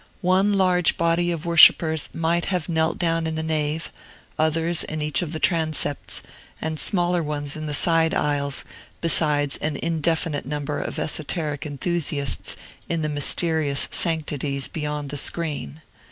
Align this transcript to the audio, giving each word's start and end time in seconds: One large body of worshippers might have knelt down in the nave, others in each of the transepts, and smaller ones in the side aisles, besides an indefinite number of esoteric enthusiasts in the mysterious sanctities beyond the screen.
One 0.21 0.53
large 0.53 0.97
body 0.97 1.29
of 1.31 1.45
worshippers 1.45 2.09
might 2.11 2.45
have 2.45 2.67
knelt 2.67 2.97
down 2.97 3.27
in 3.27 3.35
the 3.35 3.43
nave, 3.43 3.91
others 4.35 4.83
in 4.83 4.99
each 4.99 5.21
of 5.21 5.31
the 5.31 5.39
transepts, 5.39 6.23
and 6.59 6.79
smaller 6.79 7.21
ones 7.21 7.55
in 7.55 7.67
the 7.67 7.75
side 7.75 8.15
aisles, 8.15 8.65
besides 8.99 9.57
an 9.57 9.75
indefinite 9.77 10.47
number 10.47 10.79
of 10.79 10.97
esoteric 10.97 11.67
enthusiasts 11.67 12.57
in 12.89 13.03
the 13.03 13.09
mysterious 13.09 13.87
sanctities 13.91 14.67
beyond 14.67 15.11
the 15.11 15.17
screen. 15.17 15.83